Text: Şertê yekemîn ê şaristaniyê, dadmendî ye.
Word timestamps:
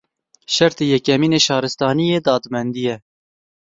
Şertê 0.55 0.83
yekemîn 0.93 1.33
ê 1.37 1.39
şaristaniyê, 1.45 2.19
dadmendî 2.25 2.81
ye. 2.87 2.95